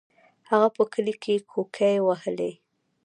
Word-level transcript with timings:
هغه 0.49 0.67
په 0.75 0.83
کلي 0.93 1.13
کې 1.23 1.35
کوکې 1.51 1.93
وهلې. 2.05 2.51